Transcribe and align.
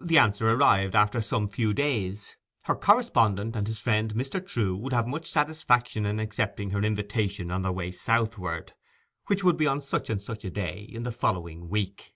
The 0.00 0.16
answer 0.16 0.48
arrived 0.48 0.94
after 0.94 1.20
some 1.20 1.48
few 1.48 1.74
days. 1.74 2.36
Her 2.66 2.76
correspondent 2.76 3.56
and 3.56 3.66
his 3.66 3.80
friend 3.80 4.12
Trewe 4.14 4.76
would 4.78 4.92
have 4.92 5.08
much 5.08 5.28
satisfaction 5.28 6.06
in 6.06 6.20
accepting 6.20 6.70
her 6.70 6.82
invitation 6.82 7.50
on 7.50 7.62
their 7.62 7.72
way 7.72 7.90
southward, 7.90 8.74
which 9.26 9.42
would 9.42 9.56
be 9.56 9.66
on 9.66 9.80
such 9.82 10.08
and 10.08 10.22
such 10.22 10.44
a 10.44 10.50
day 10.52 10.78
in 10.88 11.02
the 11.02 11.10
following 11.10 11.68
week. 11.68 12.14